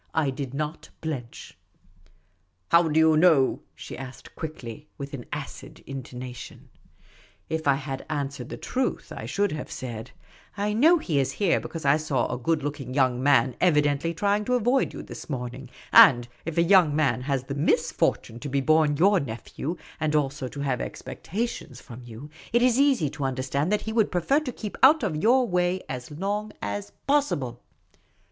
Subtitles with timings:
[0.15, 1.55] I did not blench."
[2.71, 6.69] How do you know?" she asked quickly, with an acid intonation.
[7.51, 10.09] If I had answered the truth, I should have said:"
[10.57, 14.17] I know he is here, because I saw a good looking young man evi dently
[14.17, 18.49] trying to avoid you this morning; and if a young man has the misfortune to
[18.49, 23.23] be born j'our nephew, and also to have expectations from you, it is easy to
[23.23, 27.61] understand that he would prefer to keep out of your way as long as possible."